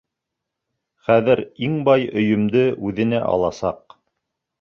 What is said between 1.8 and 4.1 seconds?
бай өйөмдө үҙенә аласаҡ!